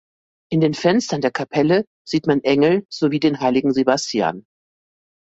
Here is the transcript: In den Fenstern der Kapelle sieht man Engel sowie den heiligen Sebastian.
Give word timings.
In 0.51 0.61
den 0.61 0.73
Fenstern 0.73 1.21
der 1.21 1.29
Kapelle 1.29 1.85
sieht 2.07 2.25
man 2.25 2.39
Engel 2.41 2.87
sowie 2.89 3.19
den 3.19 3.39
heiligen 3.39 3.71
Sebastian. 3.71 4.47